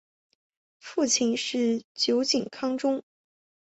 [0.79, 3.03] 父亲是酒井康忠。